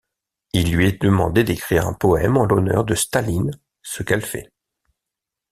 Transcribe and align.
Il 0.53 0.75
lui 0.75 0.87
est 0.87 0.99
demandé 0.99 1.43
d'écrire 1.43 1.85
un 1.85 1.93
poème 1.93 2.35
en 2.35 2.45
l'honneur 2.47 2.83
de 2.85 2.95
Staline, 2.95 3.51
ce 3.83 4.01
qu'elle 4.01 4.25
fait. 4.25 4.51